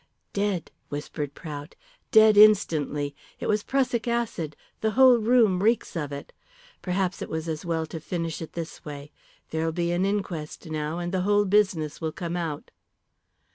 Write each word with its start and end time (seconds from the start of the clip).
"Dead," 0.33 0.71
whispered 0.89 1.35
Prout, 1.35 1.75
"dead 2.09 2.35
instantly. 2.35 3.13
It 3.39 3.45
was 3.45 3.61
prussic 3.61 4.07
acid. 4.07 4.55
The 4.79 4.93
whole 4.97 5.17
room 5.19 5.61
reeks 5.61 5.95
of 5.95 6.11
it. 6.11 6.33
Perhaps 6.81 7.21
it 7.21 7.29
was 7.29 7.47
as 7.47 7.65
well 7.65 7.85
to 7.85 7.99
finish 7.99 8.41
it 8.41 8.53
this 8.53 8.83
way. 8.83 9.11
There'll 9.51 9.71
be 9.71 9.91
an 9.91 10.03
inquest 10.03 10.65
now, 10.65 10.97
and 10.97 11.11
the 11.11 11.21
whole 11.21 11.45
business 11.45 12.01
will 12.01 12.11
come 12.13 12.35
out." 12.35 12.71